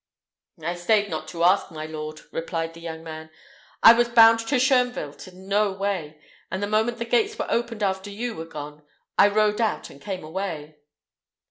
"I 0.63 0.73
staid 0.73 1.11
not 1.11 1.27
to 1.27 1.43
ask, 1.43 1.69
my 1.69 1.85
lord," 1.85 2.21
replied 2.31 2.73
the 2.73 2.79
young 2.81 3.03
man. 3.03 3.29
"I 3.83 3.93
was 3.93 4.09
bound 4.09 4.39
to 4.39 4.55
Shoenvelt 4.55 5.27
in 5.27 5.47
no 5.47 5.71
way, 5.73 6.19
and 6.49 6.63
the 6.63 6.65
moment 6.65 6.97
the 6.97 7.05
gates 7.05 7.37
were 7.37 7.45
opened 7.51 7.83
after 7.83 8.09
you 8.09 8.33
were 8.33 8.45
gone, 8.45 8.81
I 9.19 9.27
rode 9.27 9.61
out 9.61 9.91
and 9.91 10.01
came 10.01 10.23
away." 10.23 10.79